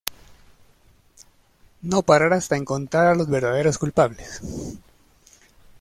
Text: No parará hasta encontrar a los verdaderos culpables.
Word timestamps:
No 1.83 2.01
parará 2.01 2.35
hasta 2.35 2.57
encontrar 2.57 3.05
a 3.05 3.13
los 3.13 3.29
verdaderos 3.29 3.77
culpables. 3.77 4.41